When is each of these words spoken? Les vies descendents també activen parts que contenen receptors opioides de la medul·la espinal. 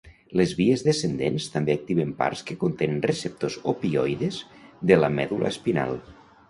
Les 0.39 0.53
vies 0.59 0.83
descendents 0.87 1.45
també 1.57 1.75
activen 1.75 2.15
parts 2.23 2.43
que 2.49 2.57
contenen 2.65 3.05
receptors 3.11 3.59
opioides 3.75 4.43
de 4.93 5.01
la 5.05 5.13
medul·la 5.21 5.55
espinal. 5.59 5.99